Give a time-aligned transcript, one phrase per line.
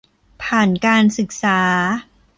[0.43, 1.59] ผ่านการศึกษา